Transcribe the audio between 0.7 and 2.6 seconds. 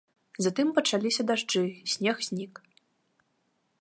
пачаліся дажджы, снег знік.